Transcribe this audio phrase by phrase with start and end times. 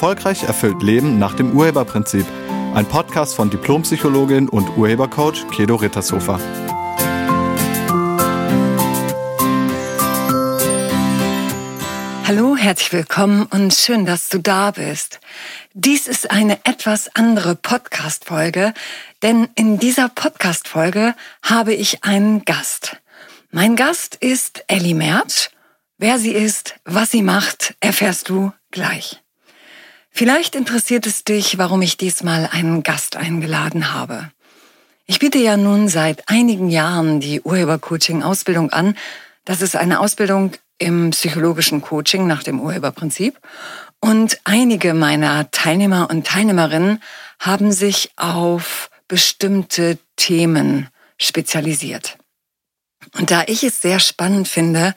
[0.00, 2.24] Erfolgreich erfüllt Leben nach dem Urheberprinzip.
[2.72, 6.40] Ein Podcast von Diplompsychologin und Urhebercoach Kedo Rittershofer.
[12.26, 15.20] Hallo, herzlich willkommen und schön, dass du da bist.
[15.74, 18.72] Dies ist eine etwas andere Podcast-Folge,
[19.20, 22.96] denn in dieser Podcast-Folge habe ich einen Gast.
[23.50, 25.50] Mein Gast ist Ellie Merch.
[25.98, 29.20] Wer sie ist, was sie macht, erfährst du gleich.
[30.10, 34.30] Vielleicht interessiert es dich, warum ich diesmal einen Gast eingeladen habe.
[35.06, 38.96] Ich biete ja nun seit einigen Jahren die Urhebercoaching-Ausbildung an.
[39.44, 43.38] Das ist eine Ausbildung im psychologischen Coaching nach dem Urheberprinzip.
[44.00, 47.02] Und einige meiner Teilnehmer und Teilnehmerinnen
[47.38, 52.16] haben sich auf bestimmte Themen spezialisiert.
[53.18, 54.94] Und da ich es sehr spannend finde,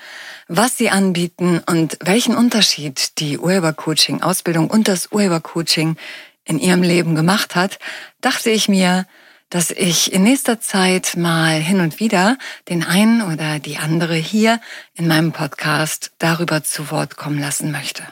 [0.47, 5.97] was sie anbieten und welchen Unterschied die Urhebercoaching-Ausbildung und das Urhebercoaching
[6.45, 7.79] in ihrem Leben gemacht hat,
[8.21, 9.05] dachte ich mir,
[9.49, 12.37] dass ich in nächster Zeit mal hin und wieder
[12.69, 14.59] den einen oder die andere hier
[14.95, 18.03] in meinem Podcast darüber zu Wort kommen lassen möchte.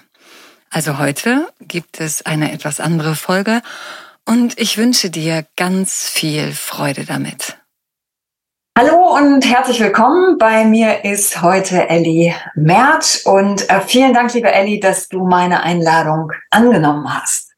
[0.69, 3.61] Also heute gibt es eine etwas andere Folge
[4.25, 7.57] und ich wünsche dir ganz viel Freude damit.
[8.79, 10.37] Hallo und herzlich willkommen.
[10.37, 15.61] Bei mir ist heute Elli Mertsch und äh, vielen Dank, liebe Elli, dass du meine
[15.61, 17.51] Einladung angenommen hast.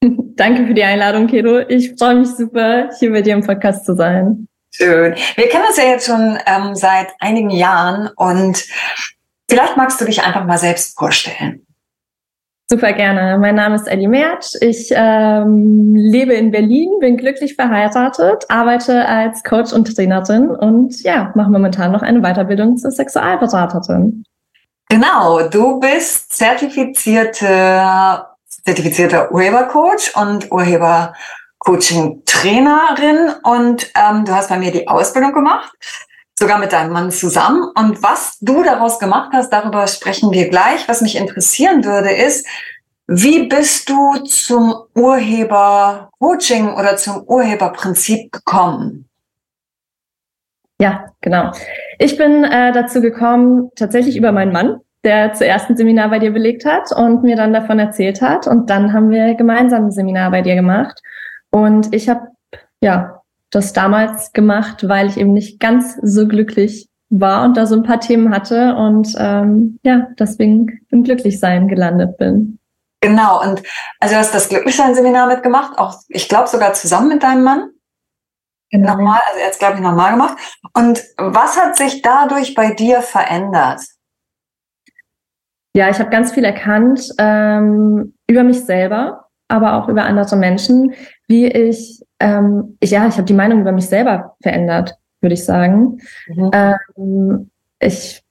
[0.00, 1.58] Danke für die Einladung, Kedo.
[1.58, 4.46] Ich freue mich super, hier bei dir im Podcast zu sein.
[4.72, 5.16] Schön.
[5.34, 8.64] Wir kennen uns ja jetzt schon ähm, seit einigen Jahren und
[9.50, 11.66] vielleicht magst du dich einfach mal selbst vorstellen.
[12.72, 13.36] Super gerne.
[13.38, 14.54] Mein Name ist Ellie Mertsch.
[14.62, 21.32] Ich ähm, lebe in Berlin, bin glücklich verheiratet, arbeite als Coach und Trainerin und ja,
[21.34, 24.24] mache momentan noch eine Weiterbildung zur Sexualberaterin.
[24.88, 28.24] Genau, du bist zertifizierte,
[28.64, 35.76] zertifizierter Urhebercoach und Urhebercoaching-Trainerin und ähm, du hast bei mir die Ausbildung gemacht
[36.38, 37.64] sogar mit deinem Mann zusammen.
[37.76, 40.88] Und was du daraus gemacht hast, darüber sprechen wir gleich.
[40.88, 42.46] Was mich interessieren würde, ist,
[43.06, 49.08] wie bist du zum Urheber-Coaching oder zum Urheberprinzip gekommen?
[50.80, 51.52] Ja, genau.
[51.98, 56.32] Ich bin äh, dazu gekommen, tatsächlich über meinen Mann, der zuerst ein Seminar bei dir
[56.32, 58.46] belegt hat und mir dann davon erzählt hat.
[58.46, 61.00] Und dann haben wir gemeinsam ein Seminar bei dir gemacht.
[61.50, 62.28] Und ich habe
[62.80, 63.21] ja
[63.52, 67.82] das damals gemacht, weil ich eben nicht ganz so glücklich war und da so ein
[67.82, 72.58] paar Themen hatte und ähm, ja, deswegen im Glücklichsein gelandet bin.
[73.02, 73.62] Genau, und
[74.00, 77.70] also du hast das Glücklichsein-Seminar mitgemacht, auch ich glaube sogar zusammen mit deinem Mann.
[78.70, 78.94] Genau.
[78.94, 80.38] Nochmal, also jetzt glaube ich nochmal gemacht.
[80.72, 83.82] Und was hat sich dadurch bei dir verändert?
[85.76, 90.94] Ja, ich habe ganz viel erkannt ähm, über mich selber, aber auch über andere Menschen,
[91.28, 95.44] wie ich ähm, ich, ja, ich habe die Meinung über mich selber verändert, würde ich
[95.44, 95.98] sagen.
[96.28, 96.50] Mhm.
[96.52, 97.50] Ähm,
[97.80, 98.22] ich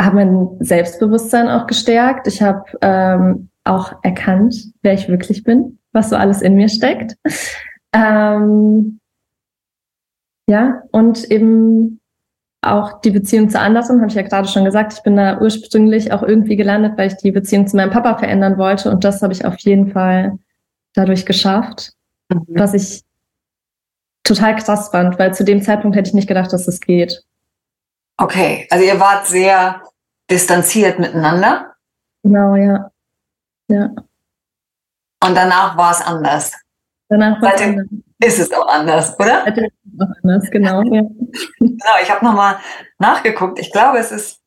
[0.00, 2.26] habe mein Selbstbewusstsein auch gestärkt.
[2.26, 7.16] Ich habe ähm, auch erkannt, wer ich wirklich bin, was so alles in mir steckt.
[7.92, 9.00] Ähm,
[10.48, 12.00] ja, und eben
[12.62, 14.92] auch die Beziehung zu anderen, habe ich ja gerade schon gesagt.
[14.92, 18.58] Ich bin da ursprünglich auch irgendwie gelandet, weil ich die Beziehung zu meinem Papa verändern
[18.58, 18.90] wollte.
[18.90, 20.38] Und das habe ich auf jeden Fall
[20.94, 21.92] dadurch geschafft.
[22.28, 22.44] Mhm.
[22.48, 23.04] Was ich
[24.24, 27.24] total krass fand, weil zu dem Zeitpunkt hätte ich nicht gedacht, dass es geht.
[28.18, 29.82] Okay, also ihr wart sehr
[30.30, 31.74] distanziert miteinander.
[32.22, 32.90] Genau, ja.
[33.68, 33.90] Ja.
[35.22, 36.52] Und danach war es anders.
[37.08, 37.86] Danach war es anders.
[38.18, 39.42] Ist es auch anders, oder?
[39.44, 40.82] Seitdem ist es auch anders, genau.
[40.82, 41.02] Ja.
[41.58, 42.56] Genau, ich habe nochmal
[42.98, 43.58] nachgeguckt.
[43.58, 44.40] Ich glaube, es ist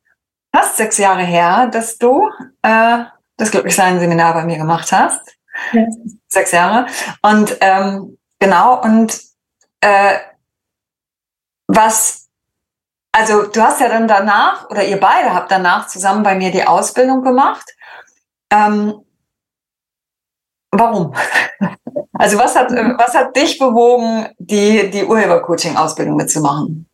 [0.54, 2.28] fast sechs Jahre her, dass du
[2.62, 3.04] äh,
[3.36, 5.36] das Glücklichsein-Seminar bei mir gemacht hast.
[5.72, 5.86] Ja.
[6.28, 6.86] Sechs Jahre.
[7.22, 9.20] Und ähm, genau, und
[9.80, 10.18] äh,
[11.66, 12.28] was,
[13.12, 16.66] also du hast ja dann danach, oder ihr beide habt danach zusammen bei mir die
[16.66, 17.74] Ausbildung gemacht.
[18.52, 18.94] Ähm,
[20.70, 21.14] warum?
[22.12, 26.86] Also was hat, was hat dich bewogen, die, die Urhebercoaching-Ausbildung mitzumachen?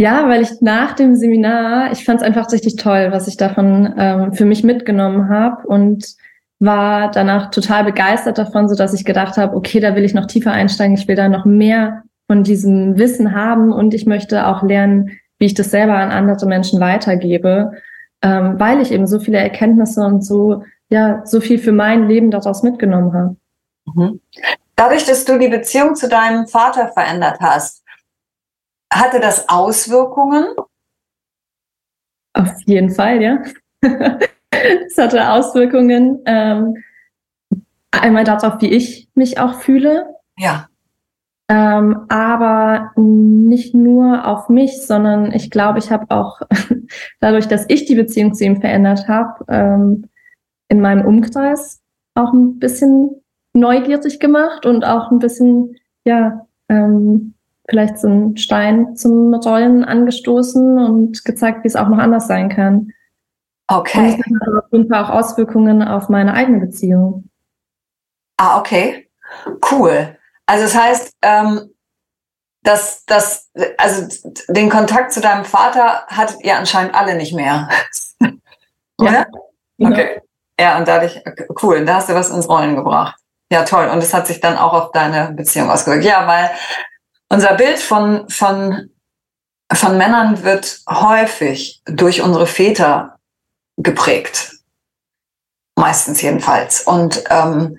[0.00, 3.94] Ja, weil ich nach dem Seminar, ich fand es einfach richtig toll, was ich davon
[3.96, 6.16] ähm, für mich mitgenommen habe und
[6.64, 10.26] war danach total begeistert davon, so dass ich gedacht habe, okay, da will ich noch
[10.26, 14.62] tiefer einsteigen, ich will da noch mehr von diesem Wissen haben und ich möchte auch
[14.62, 17.72] lernen, wie ich das selber an andere Menschen weitergebe,
[18.22, 22.30] ähm, weil ich eben so viele Erkenntnisse und so ja so viel für mein Leben
[22.30, 23.36] daraus mitgenommen habe.
[23.86, 24.20] Mhm.
[24.76, 27.82] Dadurch, dass du die Beziehung zu deinem Vater verändert hast,
[28.92, 30.46] hatte das Auswirkungen?
[32.34, 33.42] Auf jeden Fall, ja.
[34.86, 36.20] es hatte Auswirkungen.
[36.26, 36.76] Ähm,
[37.90, 40.06] einmal darauf, wie ich mich auch fühle.
[40.38, 40.68] Ja.
[41.48, 46.40] Ähm, aber nicht nur auf mich, sondern ich glaube, ich habe auch
[47.20, 50.04] dadurch, dass ich die Beziehung zu ihm verändert habe, ähm,
[50.68, 51.80] in meinem Umkreis
[52.14, 53.22] auch ein bisschen
[53.52, 57.34] neugierig gemacht und auch ein bisschen, ja, ähm,
[57.68, 62.48] vielleicht so einen Stein zum Rollen angestoßen und gezeigt, wie es auch noch anders sein
[62.48, 62.92] kann.
[63.72, 63.98] Okay.
[63.98, 67.28] Und es hat auf jeden Fall auch Auswirkungen auf meine eigene Beziehung.
[68.36, 69.08] Ah, okay.
[69.70, 70.18] Cool.
[70.46, 71.70] Also das heißt, ähm,
[72.62, 74.06] dass, dass, also
[74.48, 77.68] den Kontakt zu deinem Vater hattet ihr anscheinend alle nicht mehr.
[78.98, 79.12] Oder?
[79.12, 79.26] Ja.
[79.78, 79.92] Genau.
[79.92, 80.20] Okay.
[80.60, 81.20] Ja, und dadurch,
[81.62, 83.16] cool, da hast du was ins Rollen gebracht.
[83.50, 83.88] Ja, toll.
[83.88, 86.04] Und es hat sich dann auch auf deine Beziehung ausgewirkt.
[86.04, 86.50] Ja, weil
[87.30, 88.90] unser Bild von, von,
[89.72, 93.18] von Männern wird häufig durch unsere Väter
[93.76, 94.52] geprägt.
[95.76, 96.82] Meistens jedenfalls.
[96.82, 97.78] Und ähm,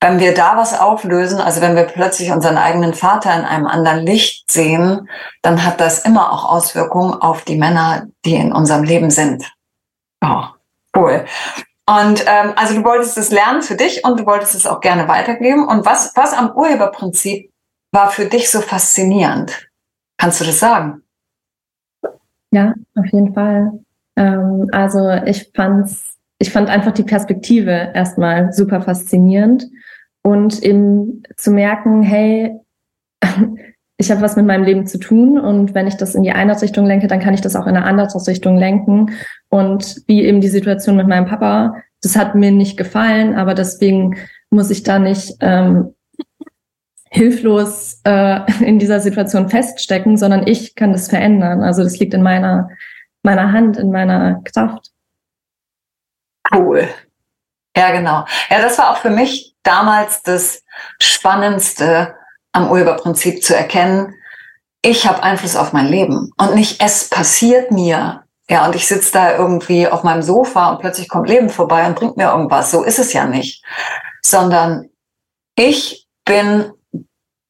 [0.00, 4.04] wenn wir da was auflösen, also wenn wir plötzlich unseren eigenen Vater in einem anderen
[4.04, 5.08] Licht sehen,
[5.42, 9.52] dann hat das immer auch Auswirkungen auf die Männer, die in unserem Leben sind.
[10.24, 10.44] Oh,
[10.96, 11.24] cool.
[11.88, 15.06] Und ähm, also du wolltest es lernen für dich und du wolltest es auch gerne
[15.06, 15.66] weitergeben.
[15.66, 17.52] Und was, was am Urheberprinzip
[17.92, 19.68] war für dich so faszinierend?
[20.16, 21.02] Kannst du das sagen?
[22.50, 23.84] Ja, auf jeden Fall.
[24.16, 29.66] Ähm, also ich fand's, ich fand einfach die Perspektive erstmal super faszinierend
[30.22, 32.52] und eben zu merken, hey,
[33.98, 36.60] ich habe was mit meinem Leben zu tun und wenn ich das in die eine
[36.60, 39.12] Richtung lenke, dann kann ich das auch in eine andere Richtung lenken.
[39.48, 44.16] Und wie eben die Situation mit meinem Papa, das hat mir nicht gefallen, aber deswegen
[44.50, 45.94] muss ich da nicht ähm,
[47.10, 51.62] hilflos äh, in dieser Situation feststecken, sondern ich kann das verändern.
[51.62, 52.70] Also das liegt in meiner,
[53.22, 54.90] meiner Hand, in meiner Kraft.
[56.52, 56.88] Cool.
[57.76, 58.24] Ja, genau.
[58.50, 60.62] Ja, das war auch für mich damals das
[61.00, 62.14] Spannendste
[62.52, 64.14] am Urheberprinzip zu erkennen.
[64.82, 68.24] Ich habe Einfluss auf mein Leben und nicht es passiert mir.
[68.50, 71.94] Ja, und ich sitze da irgendwie auf meinem Sofa und plötzlich kommt Leben vorbei und
[71.94, 72.70] bringt mir irgendwas.
[72.70, 73.64] So ist es ja nicht.
[74.22, 74.90] Sondern
[75.54, 76.72] ich bin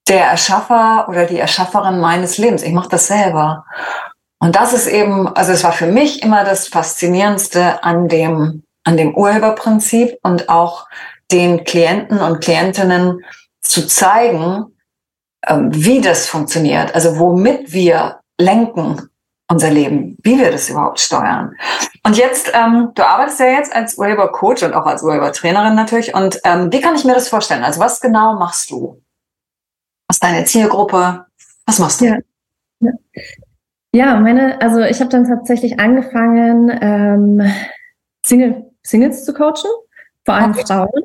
[0.09, 2.63] der Erschaffer oder die Erschafferin meines Lebens.
[2.63, 3.65] Ich mache das selber.
[4.43, 8.97] Und das ist eben, also es war für mich immer das Faszinierendste an dem, an
[8.97, 10.89] dem Urheberprinzip und auch
[11.31, 13.25] den Klienten und Klientinnen
[13.61, 14.77] zu zeigen,
[15.47, 19.09] ähm, wie das funktioniert, also womit wir lenken
[19.49, 21.55] unser Leben, wie wir das überhaupt steuern.
[22.03, 26.17] Und jetzt, ähm, du arbeitest ja jetzt als Urhebercoach und auch als Urhebertrainerin natürlich.
[26.17, 27.63] Und ähm, wie kann ich mir das vorstellen?
[27.63, 29.01] Also was genau machst du?
[30.09, 31.27] Was ist deine Zielgruppe?
[31.65, 32.07] Was machst du?
[32.07, 32.19] Ja,
[32.81, 32.91] ja.
[33.95, 37.53] Ja meine, also ich habe dann tatsächlich angefangen, ähm,
[38.25, 39.71] Single, Singles zu coachen,
[40.25, 40.65] vor allem okay.
[40.67, 41.03] Frauen.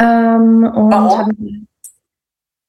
[0.00, 1.66] Ähm, und Warum?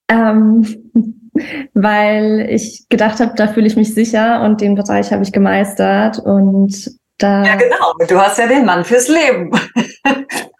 [0.09, 0.91] Ähm,
[1.73, 6.19] weil ich gedacht habe, da fühle ich mich sicher und den Bereich habe ich gemeistert
[6.19, 7.43] und da.
[7.43, 7.93] Ja, genau.
[8.07, 9.51] Du hast ja den Mann fürs Leben.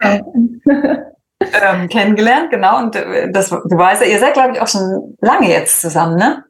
[0.00, 2.78] ähm, kennengelernt, genau.
[2.78, 6.16] Und äh, das, du weißt ja, ihr seid, glaube ich, auch schon lange jetzt zusammen,
[6.16, 6.44] ne?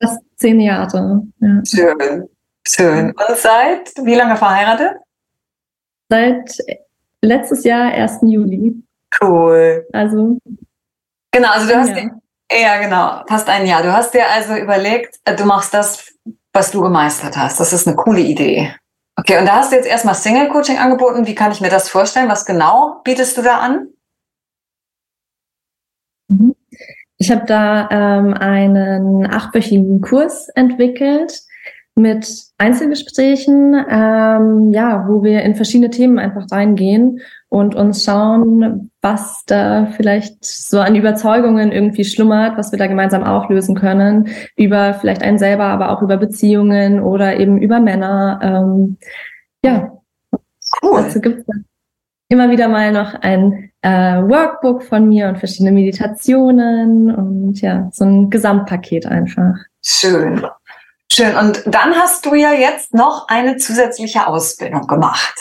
[0.00, 1.22] Das zehn Jahre.
[1.40, 1.62] Ja.
[1.64, 2.28] Schön,
[2.66, 3.10] schön.
[3.10, 4.96] Und seit wie lange verheiratet?
[6.08, 6.58] Seit
[7.22, 8.18] letztes Jahr, 1.
[8.22, 8.82] Juli.
[9.20, 9.86] Cool.
[9.92, 10.38] Also.
[11.32, 12.10] Genau, also du hast, ja.
[12.52, 13.82] ja genau, fast ein Jahr.
[13.82, 16.12] Du hast dir also überlegt, äh, du machst das,
[16.52, 17.60] was du gemeistert hast.
[17.60, 18.74] Das ist eine coole Idee.
[19.16, 21.26] Okay, und da hast du jetzt erstmal Single-Coaching angeboten.
[21.26, 22.28] Wie kann ich mir das vorstellen?
[22.28, 23.88] Was genau bietest du da an?
[26.28, 26.54] Mhm.
[27.22, 31.42] Ich habe da ähm, einen achtwöchigen Kurs entwickelt
[31.94, 39.44] mit Einzelgesprächen, ähm, ja, wo wir in verschiedene Themen einfach reingehen und uns schauen, was
[39.44, 45.22] da vielleicht so an Überzeugungen irgendwie schlummert, was wir da gemeinsam auflösen können, über vielleicht
[45.22, 48.40] einen selber, aber auch über Beziehungen oder eben über Männer.
[48.42, 48.96] Ähm,
[49.62, 49.92] ja,
[50.82, 51.02] cool.
[51.02, 51.69] Dazu gibt es
[52.30, 58.04] immer wieder mal noch ein äh, Workbook von mir und verschiedene Meditationen und ja, so
[58.04, 59.56] ein Gesamtpaket einfach.
[59.84, 60.46] Schön.
[61.12, 61.36] Schön.
[61.36, 65.34] Und dann hast du ja jetzt noch eine zusätzliche Ausbildung gemacht.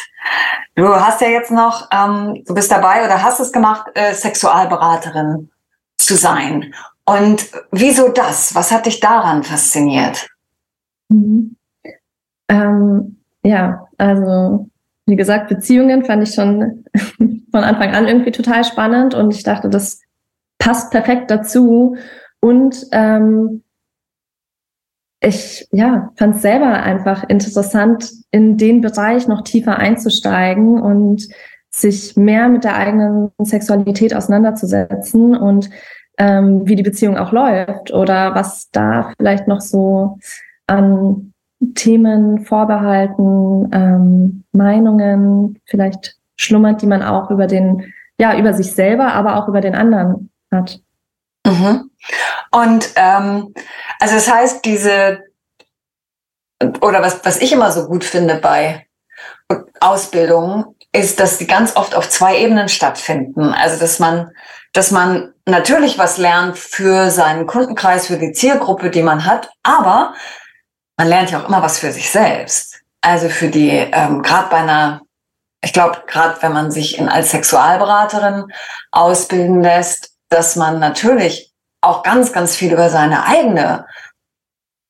[0.74, 5.50] Du hast ja jetzt noch, ähm, du bist dabei oder hast es gemacht, äh, Sexualberaterin
[5.98, 6.74] zu sein.
[7.06, 8.56] Und wieso das?
[8.56, 10.28] Was hat dich daran fasziniert?
[11.10, 11.56] Mhm.
[12.48, 14.70] Ähm, ja, also
[15.10, 16.86] wie gesagt, Beziehungen fand ich schon
[17.52, 20.00] von Anfang an irgendwie total spannend und ich dachte, das
[20.60, 21.96] passt perfekt dazu.
[22.42, 23.64] Und ähm,
[25.22, 31.28] ich ja, fand es selber einfach interessant, in den Bereich noch tiefer einzusteigen und
[31.72, 35.70] sich mehr mit der eigenen Sexualität auseinanderzusetzen und
[36.18, 40.18] ähm, wie die Beziehung auch läuft oder was da vielleicht noch so
[40.68, 41.29] an
[41.76, 49.14] Themen, Vorbehalten, ähm, Meinungen vielleicht schlummert, die man auch über den, ja, über sich selber,
[49.14, 50.80] aber auch über den anderen hat.
[51.46, 51.90] Mhm.
[52.52, 53.54] Und ähm,
[54.00, 55.20] also das heißt, diese
[56.82, 58.86] oder was, was ich immer so gut finde bei
[59.80, 63.54] Ausbildungen, ist, dass sie ganz oft auf zwei Ebenen stattfinden.
[63.54, 64.32] Also dass man,
[64.74, 70.14] dass man natürlich was lernt für seinen Kundenkreis, für die Zielgruppe, die man hat, aber
[71.00, 72.82] man lernt ja auch immer was für sich selbst.
[73.00, 75.02] Also für die, ähm, gerade bei einer,
[75.64, 78.52] ich glaube, gerade wenn man sich in, als Sexualberaterin
[78.92, 83.88] ausbilden lässt, dass man natürlich auch ganz, ganz viel über seine eigene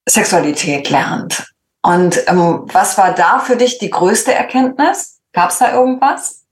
[0.10, 1.54] Sexualität lernt.
[1.84, 5.20] Und ähm, was war da für dich die größte Erkenntnis?
[5.32, 6.44] Gab es da irgendwas?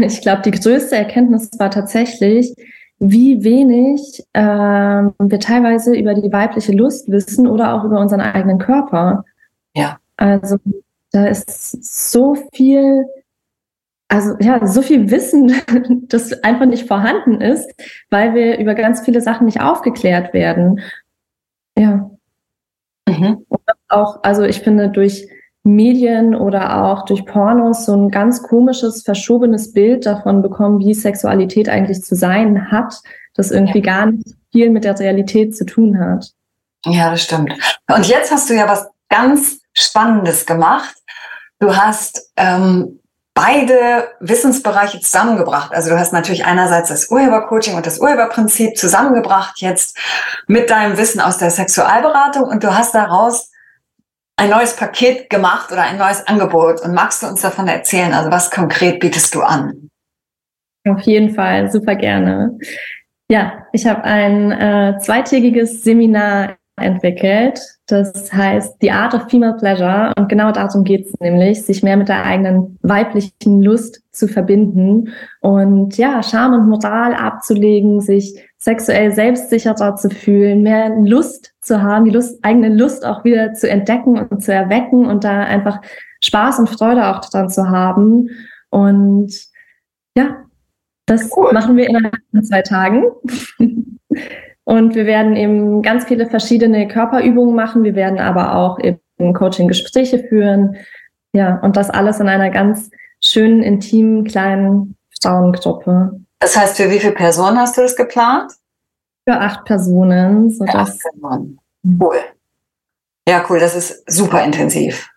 [0.00, 2.54] Ich glaube, die größte Erkenntnis war tatsächlich,
[3.00, 8.58] wie wenig ähm, wir teilweise über die weibliche Lust wissen oder auch über unseren eigenen
[8.58, 9.24] Körper.
[9.74, 9.98] Ja.
[10.16, 10.58] Also
[11.10, 13.06] da ist so viel,
[14.08, 15.52] also ja, so viel Wissen,
[16.08, 17.72] das einfach nicht vorhanden ist,
[18.10, 20.80] weil wir über ganz viele Sachen nicht aufgeklärt werden.
[21.78, 22.10] Ja.
[23.08, 23.46] Mhm.
[23.88, 25.26] Auch, also ich finde, durch
[25.62, 31.68] Medien oder auch durch Pornos so ein ganz komisches, verschobenes Bild davon bekommen, wie Sexualität
[31.68, 32.94] eigentlich zu sein hat,
[33.34, 33.84] das irgendwie ja.
[33.84, 36.30] gar nicht viel mit der Realität zu tun hat.
[36.86, 37.52] Ja, das stimmt.
[37.94, 40.94] Und jetzt hast du ja was ganz Spannendes gemacht.
[41.58, 43.00] Du hast ähm,
[43.34, 45.72] beide Wissensbereiche zusammengebracht.
[45.72, 49.96] Also du hast natürlich einerseits das Urhebercoaching und das Urheberprinzip zusammengebracht jetzt
[50.46, 53.50] mit deinem Wissen aus der Sexualberatung und du hast daraus
[54.40, 56.80] ein neues Paket gemacht oder ein neues Angebot.
[56.80, 58.14] Und magst du uns davon erzählen?
[58.14, 59.90] Also was konkret bietest du an?
[60.88, 62.58] Auf jeden Fall, super gerne.
[63.28, 67.60] Ja, ich habe ein äh, zweitägiges Seminar entwickelt.
[67.86, 70.14] Das heißt The Art of Female Pleasure.
[70.16, 75.10] Und genau darum geht es nämlich, sich mehr mit der eigenen weiblichen Lust zu verbinden
[75.42, 82.04] und ja, Scham und Moral abzulegen, sich sexuell selbstsicherer zu fühlen, mehr Lust zu haben,
[82.04, 85.80] die Lust, eigene Lust auch wieder zu entdecken und zu erwecken und da einfach
[86.22, 88.30] Spaß und Freude auch dran zu haben.
[88.70, 89.32] Und
[90.16, 90.44] ja,
[91.06, 91.52] das cool.
[91.52, 93.04] machen wir innerhalb von zwei Tagen.
[94.64, 97.82] Und wir werden eben ganz viele verschiedene Körperübungen machen.
[97.82, 100.76] Wir werden aber auch eben Coaching-Gespräche führen.
[101.32, 102.88] Ja, und das alles in einer ganz
[103.20, 106.20] schönen, intimen, kleinen Frauengruppe.
[106.38, 108.52] Das heißt, für wie viele Personen hast du das geplant?
[109.30, 110.50] Für acht Personen.
[110.50, 111.60] Sodass acht Personen.
[112.00, 112.18] Cool.
[113.28, 113.60] Ja, cool.
[113.60, 115.08] Das ist super intensiv.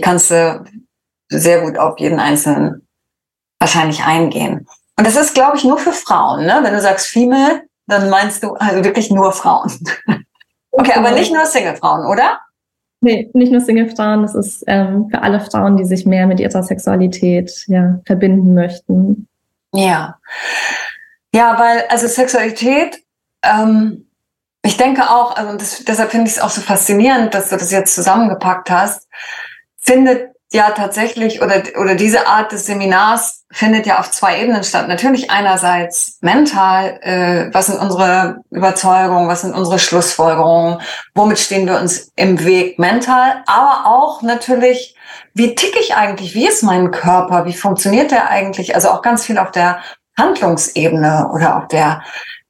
[0.00, 0.64] Kannst du
[1.28, 2.88] sehr gut auf jeden Einzelnen
[3.60, 4.66] wahrscheinlich eingehen.
[4.98, 6.44] Und das ist, glaube ich, nur für Frauen.
[6.44, 6.58] Ne?
[6.62, 9.70] Wenn du sagst Female, dann meinst du also wirklich nur Frauen.
[10.72, 12.40] okay, aber nicht nur Single-Frauen, oder?
[13.00, 16.64] Nee, nicht nur Single-Frauen, das ist ähm, für alle Frauen, die sich mehr mit ihrer
[16.64, 19.28] Sexualität ja, verbinden möchten.
[19.72, 20.18] Ja.
[21.32, 23.02] Ja, weil, also Sexualität,
[23.42, 24.06] ähm,
[24.62, 27.72] ich denke auch, also das, deshalb finde ich es auch so faszinierend, dass du das
[27.72, 29.08] jetzt zusammengepackt hast,
[29.78, 34.86] findet ja tatsächlich oder, oder diese Art des Seminars findet ja auf zwei Ebenen statt.
[34.86, 40.80] Natürlich einerseits mental, äh, was sind unsere Überzeugungen, was sind unsere Schlussfolgerungen,
[41.14, 44.94] womit stehen wir uns im Weg mental, aber auch natürlich,
[45.34, 49.24] wie tick ich eigentlich, wie ist mein Körper, wie funktioniert der eigentlich, also auch ganz
[49.24, 49.80] viel auf der
[50.18, 52.02] Handlungsebene oder auf der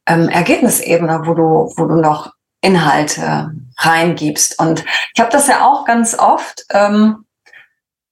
[0.06, 4.59] ähm, Ergebnisebene, wo du, wo du noch Inhalte reingibst.
[4.59, 7.26] Und ich habe das ja auch ganz oft, ähm,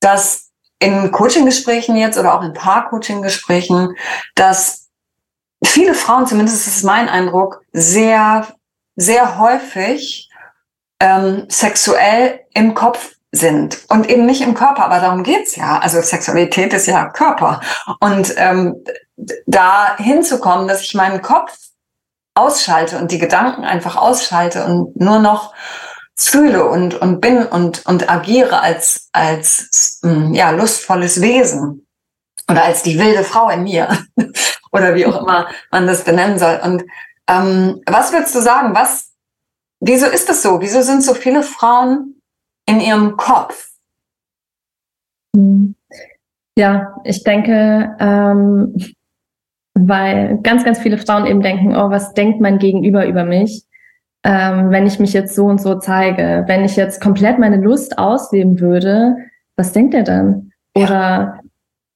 [0.01, 3.95] dass in Coaching-Gesprächen jetzt oder auch in Paar-Coaching-Gesprächen,
[4.35, 4.89] dass
[5.65, 8.47] viele Frauen, zumindest ist es mein Eindruck, sehr,
[8.97, 10.31] sehr häufig
[11.01, 15.79] ähm, sexuell im Kopf sind und eben nicht im Körper, aber darum geht's ja.
[15.79, 17.61] Also Sexualität ist ja Körper.
[18.01, 18.85] Und ähm,
[19.47, 21.57] da hinzukommen, dass ich meinen Kopf
[22.41, 25.55] ausschalte und die Gedanken einfach ausschalte und nur noch
[26.17, 31.87] fühle und, und bin und, und agiere als, als mm, ja, lustvolles Wesen
[32.49, 33.89] oder als die wilde Frau in mir
[34.73, 36.61] oder wie auch immer man das benennen soll.
[36.63, 36.85] Und
[37.29, 38.75] ähm, was würdest du sagen?
[38.75, 39.13] Was,
[39.81, 40.61] wieso ist das so?
[40.61, 42.21] Wieso sind so viele Frauen
[42.67, 43.69] in ihrem Kopf?
[45.35, 45.75] Hm.
[46.59, 48.75] Ja, ich denke, ähm,
[49.89, 53.65] weil ganz, ganz viele Frauen eben denken, oh, was denkt mein Gegenüber über mich?
[54.23, 56.45] ähm, wenn ich mich jetzt so und so zeige?
[56.47, 59.17] Wenn ich jetzt komplett meine Lust ausleben würde,
[59.57, 60.53] was denkt er dann?
[60.77, 61.41] Oder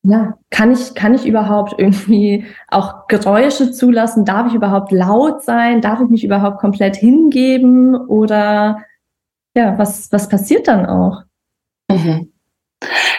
[0.03, 4.25] ja, kann ich, kann ich überhaupt irgendwie auch Geräusche zulassen?
[4.25, 5.81] Darf ich überhaupt laut sein?
[5.81, 7.95] Darf ich mich überhaupt komplett hingeben?
[7.95, 8.83] Oder
[9.55, 11.23] ja, was, was passiert dann auch?
[11.91, 12.33] Mhm.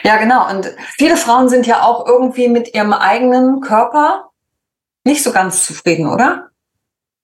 [0.03, 0.49] Ja, genau.
[0.49, 0.67] Und
[0.97, 4.29] viele Frauen sind ja auch irgendwie mit ihrem eigenen Körper
[5.05, 6.49] nicht so ganz zufrieden, oder?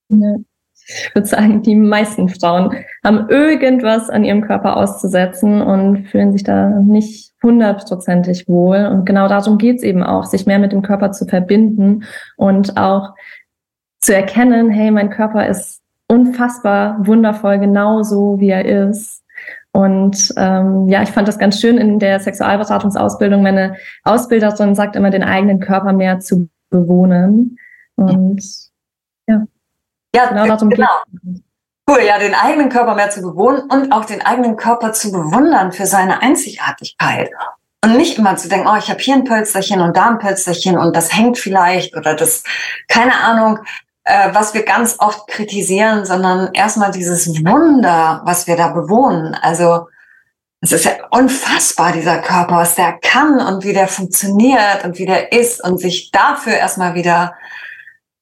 [0.09, 0.35] Ja.
[0.88, 6.43] Ich würde sagen, die meisten Frauen haben irgendwas an ihrem Körper auszusetzen und fühlen sich
[6.43, 8.85] da nicht hundertprozentig wohl.
[8.88, 12.03] Und genau darum geht's eben auch, sich mehr mit dem Körper zu verbinden
[12.35, 13.13] und auch
[14.00, 19.23] zu erkennen, hey, mein Körper ist unfassbar wundervoll, genauso wie er ist.
[19.71, 23.41] Und ähm, ja, ich fand das ganz schön in der Sexualberatungsausbildung.
[23.41, 27.57] Meine Ausbilderin sagt immer, den eigenen Körper mehr zu bewohnen.
[28.10, 28.43] Und
[29.27, 29.43] ja.
[30.15, 30.48] Ja, genau.
[30.48, 30.89] Darum genau.
[31.89, 35.72] Cool, ja, den eigenen Körper mehr zu bewohnen und auch den eigenen Körper zu bewundern
[35.72, 37.31] für seine Einzigartigkeit.
[37.84, 40.77] Und nicht immer zu denken, oh, ich habe hier ein Pölsterchen und da ein Pölsterchen
[40.77, 42.43] und das hängt vielleicht oder das,
[42.88, 43.60] keine Ahnung,
[44.03, 49.36] äh, was wir ganz oft kritisieren, sondern erstmal dieses Wunder, was wir da bewohnen.
[49.41, 49.88] Also
[50.62, 55.08] es ist ja unfassbar, dieser Körper, was der kann und wie der funktioniert und wie
[55.08, 57.34] der ist und sich dafür erstmal wieder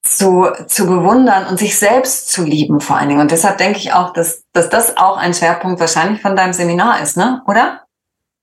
[0.02, 3.20] zu, zu bewundern und sich selbst zu lieben vor allen Dingen.
[3.20, 7.02] Und deshalb denke ich auch, dass, dass das auch ein Schwerpunkt wahrscheinlich von deinem Seminar
[7.02, 7.42] ist, ne?
[7.46, 7.82] Oder?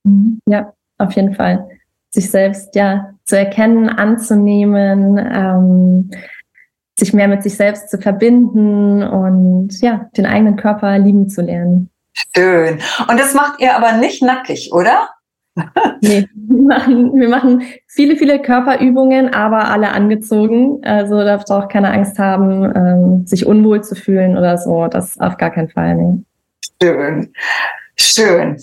[0.04, 0.40] Mhm.
[0.48, 1.68] Ja, auf jeden Fall.
[2.12, 6.12] Sich selbst ja zu erkennen, anzunehmen, ähm,
[6.98, 11.90] sich mehr mit sich selbst zu verbinden und ja, den eigenen Körper lieben zu lernen.
[12.36, 12.80] Schön.
[13.08, 15.10] Und das macht ihr aber nicht nackig, oder?
[16.02, 20.84] Nee, wir machen, wir machen viele, viele Körperübungen, aber alle angezogen.
[20.84, 24.88] Also da braucht keiner Angst haben, ähm, sich unwohl zu fühlen oder so.
[24.88, 25.96] Das auf gar keinen Fall.
[25.96, 26.24] Nee.
[26.82, 27.34] Schön.
[27.96, 28.58] Schön.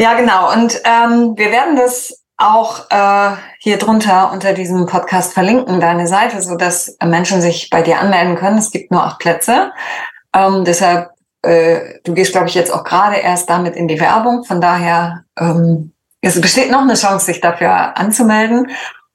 [0.00, 0.52] Ja, genau.
[0.52, 6.42] Und ähm, wir werden das auch äh, hier drunter unter diesem Podcast verlinken, deine Seite,
[6.42, 8.58] so dass Menschen sich bei dir anmelden können.
[8.58, 9.72] Es gibt nur acht Plätze.
[10.34, 11.10] Ähm, deshalb,
[11.42, 14.44] äh, du gehst, glaube ich, jetzt auch gerade erst damit in die Werbung.
[14.44, 15.92] Von daher ähm,
[16.22, 18.70] es besteht noch eine Chance, sich dafür anzumelden.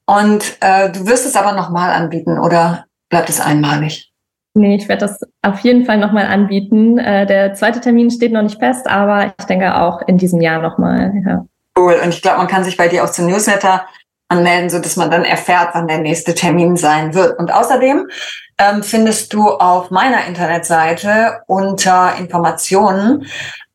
[0.05, 4.11] Und äh, du wirst es aber nochmal anbieten oder bleibt es einmalig?
[4.53, 6.97] Nee, ich werde das auf jeden Fall nochmal anbieten.
[6.97, 10.61] Äh, der zweite Termin steht noch nicht fest, aber ich denke auch in diesem Jahr
[10.61, 11.13] nochmal.
[11.25, 11.45] Ja.
[11.77, 11.95] Cool.
[12.03, 13.85] Und ich glaube, man kann sich bei dir auch zum Newsletter
[14.29, 17.37] anmelden, so dass man dann erfährt, wann der nächste Termin sein wird.
[17.37, 18.07] Und außerdem
[18.57, 23.27] ähm, findest du auf meiner Internetseite unter Informationen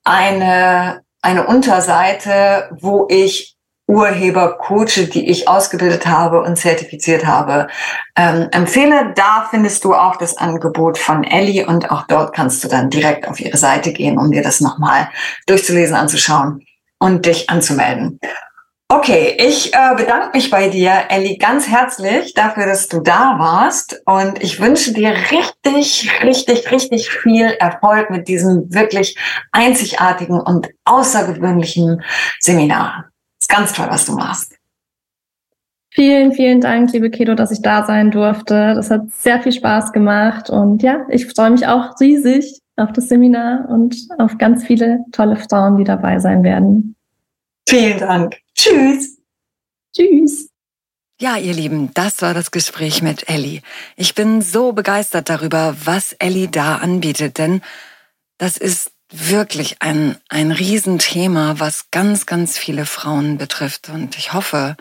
[0.05, 3.57] eine eine Unterseite, wo ich
[3.89, 7.69] Urheber coache, die ich ausgebildet habe und zertifiziert habe,
[8.17, 9.13] ähm, empfehle.
[9.15, 13.29] Da findest du auch das Angebot von Ellie und auch dort kannst du dann direkt
[13.29, 15.09] auf ihre Seite gehen, um dir das nochmal
[15.47, 16.65] durchzulesen, anzuschauen
[16.99, 18.19] und dich anzumelden.
[18.95, 24.03] Okay, ich äh, bedanke mich bei dir, Elli, ganz herzlich dafür, dass du da warst.
[24.05, 29.17] Und ich wünsche dir richtig, richtig, richtig viel Erfolg mit diesem wirklich
[29.51, 32.03] einzigartigen und außergewöhnlichen
[32.39, 33.09] Seminar.
[33.41, 34.59] ist ganz toll, was du machst.
[35.95, 38.75] Vielen, vielen Dank, liebe Kedo, dass ich da sein durfte.
[38.75, 40.51] Das hat sehr viel Spaß gemacht.
[40.51, 45.37] Und ja, ich freue mich auch riesig auf das Seminar und auf ganz viele tolle
[45.37, 46.95] Frauen, die dabei sein werden.
[47.67, 48.42] Vielen Dank.
[48.55, 49.19] Tschüss.
[49.95, 50.49] Tschüss.
[51.21, 53.61] Ja, ihr Lieben, das war das Gespräch mit Ellie.
[53.97, 57.63] Ich bin so begeistert darüber, was Ellie da anbietet, denn
[58.39, 63.89] das ist wirklich ein, ein Riesenthema, was ganz, ganz viele Frauen betrifft.
[63.89, 64.77] Und ich hoffe,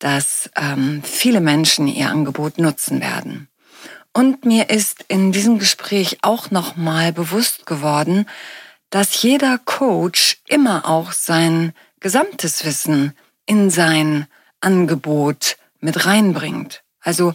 [0.00, 3.48] dass ähm, viele Menschen ihr Angebot nutzen werden.
[4.12, 8.26] Und mir ist in diesem Gespräch auch nochmal bewusst geworden,
[8.88, 13.14] dass jeder Coach immer auch sein gesamtes Wissen
[13.46, 14.26] in sein
[14.60, 16.82] Angebot mit reinbringt.
[17.00, 17.34] Also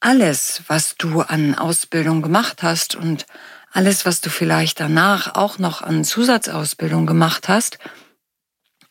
[0.00, 3.26] alles, was du an Ausbildung gemacht hast und
[3.72, 7.78] alles, was du vielleicht danach auch noch an Zusatzausbildung gemacht hast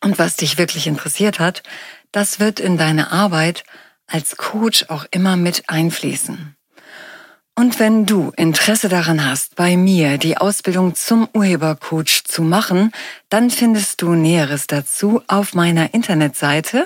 [0.01, 1.63] und was dich wirklich interessiert hat,
[2.11, 3.63] das wird in deine Arbeit
[4.07, 6.54] als Coach auch immer mit einfließen.
[7.57, 12.91] Und wenn du Interesse daran hast, bei mir die Ausbildung zum Urhebercoach zu machen,
[13.29, 16.85] dann findest du Näheres dazu auf meiner Internetseite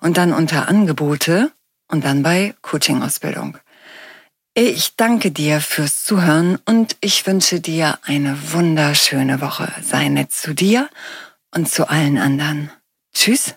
[0.00, 1.50] und dann unter Angebote
[1.88, 3.58] und dann bei Coaching-Ausbildung.
[4.54, 9.68] Ich danke dir fürs Zuhören und ich wünsche dir eine wunderschöne Woche.
[9.82, 10.88] Sei nett zu dir
[11.52, 12.70] und zu allen anderen.
[13.12, 13.56] Tschüss.